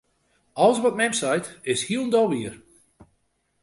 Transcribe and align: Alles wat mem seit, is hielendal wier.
Alles 0.53 0.81
wat 0.81 0.95
mem 0.95 1.13
seit, 1.19 1.59
is 1.61 1.85
hielendal 1.87 2.27
wier. 2.31 2.53